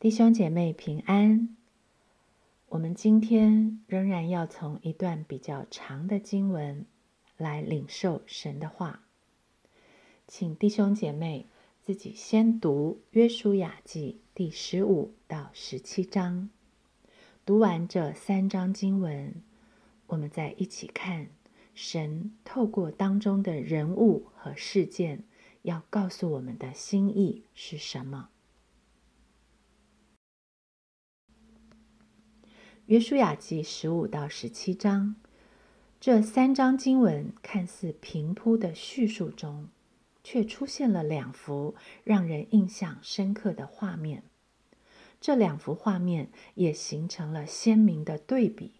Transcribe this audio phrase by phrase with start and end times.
[0.00, 1.54] 弟兄姐妹平安。
[2.70, 6.86] 我们今天仍然要从一段比较长的经文
[7.36, 9.02] 来领受神的话，
[10.26, 11.46] 请弟兄姐妹
[11.82, 16.48] 自己先读《约书亚记》第十五到十七章。
[17.44, 19.34] 读完这三章经文，
[20.06, 21.28] 我们再一起看
[21.74, 25.24] 神透过当中的人物和事件，
[25.60, 28.30] 要告诉我们的心意是什么。
[32.90, 35.14] 约书亚记十五到十七章，
[36.00, 39.68] 这三章经文看似平铺的叙述中，
[40.24, 44.24] 却出现了两幅让人印象深刻的画面。
[45.20, 48.72] 这两幅画面也形成了鲜明的对比。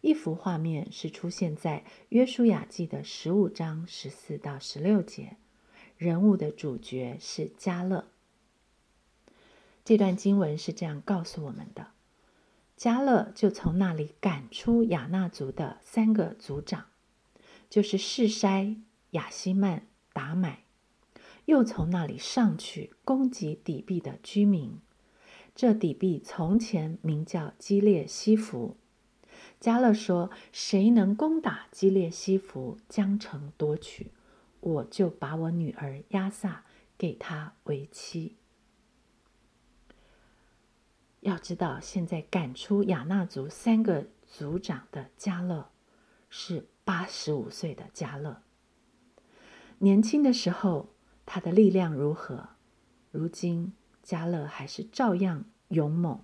[0.00, 5.36] 一幅画面是出现在约书亚记的十五章十四到十六节，
[5.98, 8.06] 人物的主角是加勒。
[9.84, 11.88] 这段经文是这样告诉我们的。
[12.80, 16.86] 加勒就从那里赶出亚纳族的三个族长，
[17.68, 18.78] 就是士筛、
[19.10, 20.64] 亚西曼、达买，
[21.44, 24.80] 又从那里上去攻击底壁的居民。
[25.54, 28.78] 这底壁从前名叫基列西弗。
[29.60, 34.10] 加勒说：“谁能攻打基列西弗，将城夺取，
[34.60, 36.64] 我就把我女儿亚萨
[36.96, 38.36] 给他为妻。”
[41.20, 45.70] 要知道，现在赶出亚纳族三个族长的加勒
[46.30, 48.42] 是八十五岁的加勒。
[49.78, 50.94] 年轻的时候，
[51.26, 52.50] 他的力量如何？
[53.10, 56.20] 如今加勒还是照样勇猛，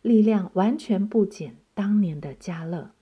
[0.00, 2.92] 力量完全不减当年的加勒。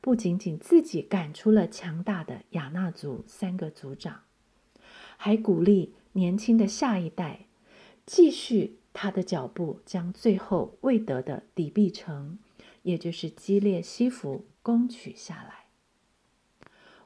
[0.00, 4.22] 不仅仅自己赶出了强大的亚纳族三个族长，
[5.16, 7.46] 还鼓励年轻的下一代
[8.04, 8.77] 继续。
[9.00, 12.36] 他的脚步将最后未得的底壁城，
[12.82, 15.66] 也就是基列西弗攻取下来。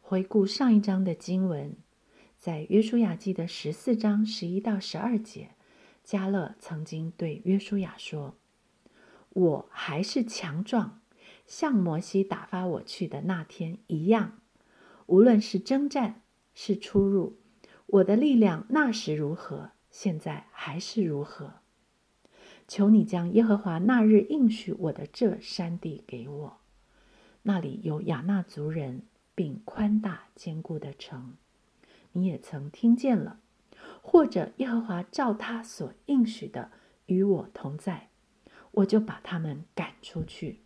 [0.00, 1.76] 回顾上一章的经文，
[2.38, 5.50] 在约书亚记的十四章十一到十二节，
[6.02, 8.36] 加勒曾经对约书亚说
[9.28, 11.02] ：“我还是强壮，
[11.46, 14.38] 像摩西打发我去的那天一样。
[15.04, 16.22] 无论是征战，
[16.54, 17.36] 是出入，
[17.84, 21.56] 我的力量那时如何，现在还是如何。”
[22.72, 26.56] 求你将耶和华那日应许我的这山地给我，
[27.42, 29.02] 那里有亚纳族人，
[29.34, 31.34] 并宽大坚固的城。
[32.12, 33.40] 你也曾听见了，
[34.00, 36.70] 或者耶和华照他所应许的
[37.04, 38.08] 与我同在，
[38.70, 40.60] 我就把他们赶出去。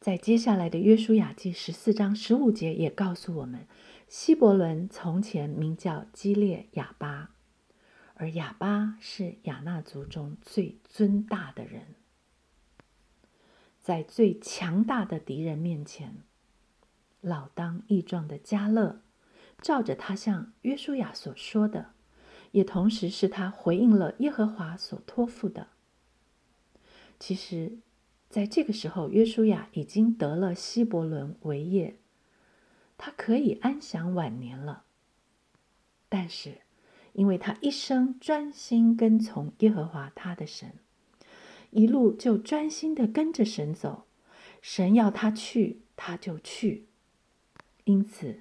[0.00, 3.64] 在接下来的约书亚记十四章十五节也告诉我们，
[4.08, 7.30] 希伯伦从前名叫基列亚巴。
[8.20, 11.94] 而哑巴是亚纳族中最尊大的人，
[13.80, 16.22] 在最强大的敌人面前，
[17.22, 19.00] 老当益壮的加勒，
[19.62, 21.94] 照着他向约书亚所说的，
[22.52, 25.68] 也同时是他回应了耶和华所托付的。
[27.18, 27.78] 其实，
[28.28, 31.98] 在这个时候，约书亚已经得了希伯伦为业，
[32.98, 34.84] 他可以安享晚年了。
[36.10, 36.58] 但是，
[37.12, 40.74] 因为他一生专心跟从耶和华他的神，
[41.70, 44.04] 一路就专心的跟着神走，
[44.62, 46.86] 神要他去，他就去。
[47.84, 48.40] 因此，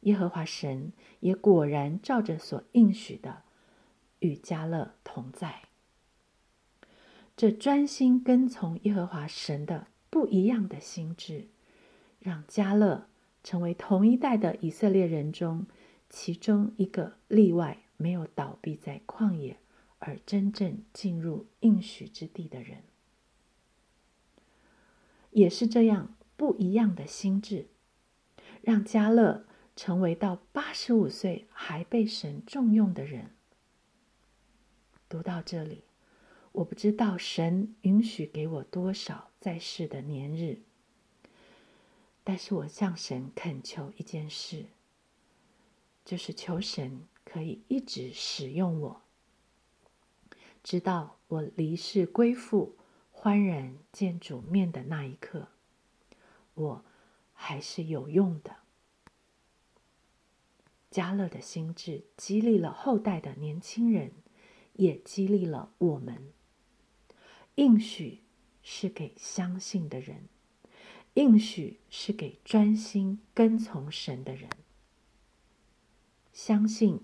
[0.00, 3.42] 耶和华神也果然照着所应许的，
[4.20, 5.62] 与加勒同在。
[7.36, 11.48] 这专心跟从耶和华神的不一样的心智，
[12.20, 13.08] 让加勒
[13.42, 15.66] 成为同一代的以色列人中
[16.08, 17.78] 其中一个例外。
[17.96, 19.58] 没有倒闭在旷野，
[19.98, 22.82] 而真正进入应许之地的人，
[25.30, 27.68] 也是这样不一样的心智，
[28.62, 29.46] 让加勒
[29.76, 33.30] 成为到八十五岁还被神重用的人。
[35.08, 35.84] 读到这里，
[36.52, 40.58] 我不知道神允许给我多少在世的年日，
[42.22, 44.66] 但是我向神恳求一件事，
[46.04, 47.06] 就是求神。
[47.34, 49.02] 可以一直使用我，
[50.62, 52.76] 直到我离世归父、
[53.10, 55.48] 欢然见主面的那一刻，
[56.54, 56.84] 我
[57.32, 58.58] 还是有用的。
[60.92, 64.12] 加勒的心智激励了后代的年轻人，
[64.74, 66.32] 也激励了我们。
[67.56, 68.20] 应许
[68.62, 70.28] 是给相信的人，
[71.14, 74.48] 应许是给专心跟从神的人。
[76.32, 77.00] 相信。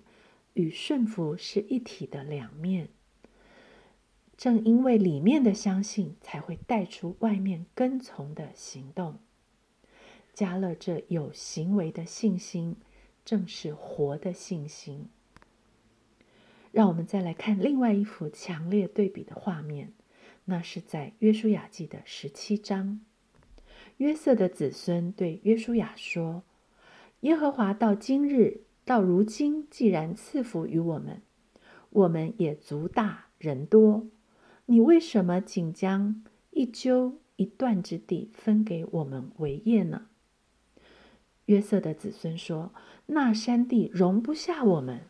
[0.53, 2.89] 与顺服是一体的两面，
[4.37, 9.19] 正因为里面的相信，才会带出外面跟从的行动。
[10.33, 12.75] 加勒这有行为的信心，
[13.23, 15.09] 正是活的信心。
[16.71, 19.93] 让我们再来看另外一幅强烈对比的画面，
[20.45, 23.01] 那是在约书亚记的十七章。
[23.97, 26.43] 约瑟的子孙对约书亚说
[27.21, 31.21] ：“耶和华到今日到如今，既然赐福于我们，
[31.89, 34.07] 我们也族大人多，
[34.65, 40.07] 你为什么仅将一揪一段之地分给我们为业呢？”
[41.45, 42.73] 约瑟的子孙说
[43.07, 45.01] ：“那山地容不下我们。”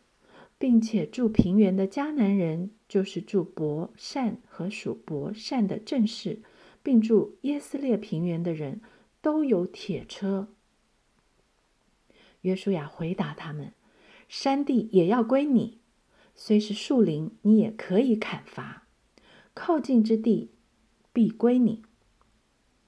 [0.57, 6.43] 并且住平原的迦南人，就是住伯善和属伯善的正士，
[6.83, 8.79] 并住耶斯列平原的人，
[9.23, 10.49] 都有铁车。
[12.41, 13.73] 约书亚回答他们
[14.27, 15.79] ：“山地也要归你，
[16.35, 18.83] 虽是树林，你也可以砍伐；
[19.53, 20.51] 靠近之地
[21.13, 21.83] 必归你。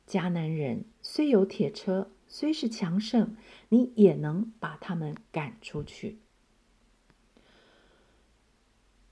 [0.07, 3.35] 迦南人虽有铁车，虽是强盛，
[3.69, 6.19] 你也能把他们赶出去。”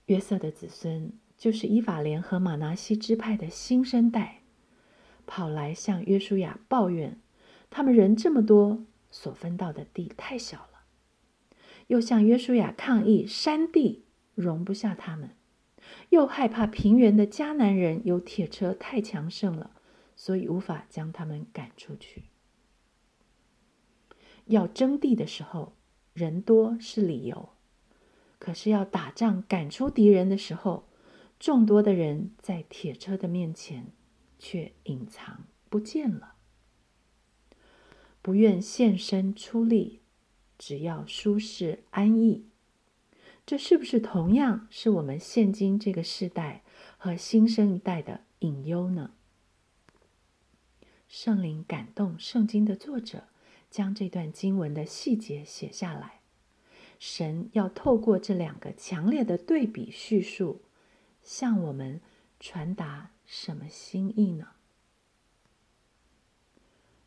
[0.07, 4.41] 约瑟的子孙就是以法莲和马拿西支派的新生代，
[5.25, 7.21] 跑来向约书亚抱怨，
[7.69, 10.85] 他们人这么多，所分到的地太小了；
[11.87, 15.35] 又向约书亚抗议，山地容不下他们，
[16.09, 19.71] 又害怕平原的迦南人有铁车太强盛了，
[20.15, 22.29] 所以无法将他们赶出去。
[24.45, 25.75] 要征地的时候，
[26.13, 27.49] 人多是理由。
[28.39, 30.89] 可是要打仗赶出敌人的时候，
[31.39, 33.91] 众多的人在铁车的面前
[34.39, 36.31] 却隐藏不见了，
[38.21, 40.01] 不愿现身出力，
[40.57, 42.45] 只要舒适安逸。
[43.45, 46.63] 这是不是同样是我们现今这个时代
[46.97, 49.12] 和新生一代的隐忧呢？
[51.09, 53.25] 圣灵感动圣经的作者，
[53.69, 56.21] 将这段经文的细节写下来。
[57.00, 60.62] 神要透过这两个强烈的对比叙述，
[61.23, 62.00] 向我们
[62.39, 64.50] 传达什么心意呢？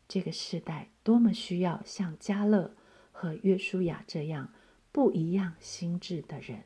[0.07, 2.75] 这个时代多么需要像加勒
[3.11, 4.51] 和约书亚这样
[4.91, 6.63] 不一样心智的人！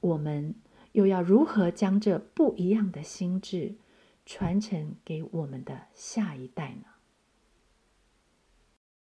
[0.00, 0.56] 我们
[0.90, 3.76] 又要如何将这不一样的心智
[4.26, 6.86] 传承给我们的下一代呢？